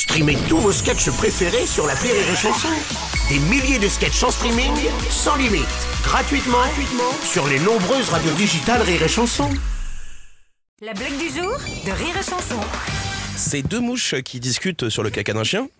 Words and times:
Streamez 0.00 0.38
tous 0.48 0.56
vos 0.56 0.72
sketchs 0.72 1.10
préférés 1.10 1.66
sur 1.66 1.86
la 1.86 1.92
Rire 1.92 2.14
et 2.14 2.34
Chanson. 2.34 2.68
Des 3.28 3.38
milliers 3.38 3.78
de 3.78 3.86
sketchs 3.86 4.22
en 4.22 4.30
streaming, 4.30 4.72
sans 5.10 5.36
limite, 5.36 5.66
gratuitement, 6.02 6.56
gratuitement 6.56 7.12
sur 7.22 7.46
les 7.46 7.58
nombreuses 7.58 8.08
radios 8.08 8.32
digitales 8.32 8.80
Rire 8.80 9.02
et 9.02 9.08
Chanson. 9.08 9.50
La 10.80 10.94
blague 10.94 11.18
du 11.18 11.28
jour 11.28 11.52
de 11.84 11.90
Rire 11.92 12.16
et 12.18 12.22
Chanson. 12.24 12.58
C'est 13.36 13.60
deux 13.60 13.80
mouches 13.80 14.14
qui 14.24 14.40
discutent 14.40 14.88
sur 14.88 15.02
le 15.02 15.10
caca 15.10 15.34
d'un 15.34 15.44
chien. 15.44 15.68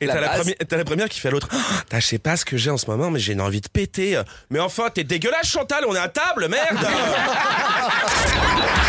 Et 0.00 0.06
La 0.06 0.14
t'as 0.14 0.20
la, 0.20 0.28
première- 0.30 0.54
t'as 0.66 0.76
la 0.78 0.84
première 0.84 1.08
qui 1.10 1.20
fait 1.20 1.28
à 1.28 1.32
l'autre 1.32 1.48
Oh, 1.52 1.56
t'as, 1.86 2.00
Je 2.00 2.06
sais 2.06 2.18
pas 2.18 2.38
ce 2.38 2.46
que 2.46 2.56
j'ai 2.56 2.70
en 2.70 2.78
ce 2.78 2.86
moment, 2.86 3.10
mais 3.10 3.18
j'ai 3.20 3.34
une 3.34 3.42
envie 3.42 3.60
de 3.60 3.68
péter. 3.68 4.18
Mais 4.48 4.58
enfin, 4.58 4.88
t'es 4.88 5.04
dégueulasse, 5.04 5.48
Chantal, 5.48 5.84
on 5.86 5.94
est 5.94 5.98
à 5.98 6.08
table, 6.08 6.48
merde 6.48 6.78